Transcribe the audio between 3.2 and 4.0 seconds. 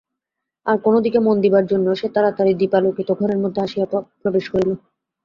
মধ্যে আসিয়া